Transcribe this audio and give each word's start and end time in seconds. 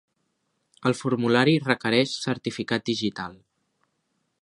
El 0.91 0.95
formulari 1.01 1.53
requereix 1.67 2.17
certificat 2.25 2.91
digital. 2.93 3.37